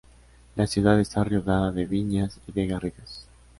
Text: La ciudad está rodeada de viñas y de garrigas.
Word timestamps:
La 0.55 0.65
ciudad 0.65 0.99
está 0.99 1.23
rodeada 1.23 1.71
de 1.71 1.85
viñas 1.85 2.39
y 2.47 2.51
de 2.53 2.65
garrigas. 2.65 3.27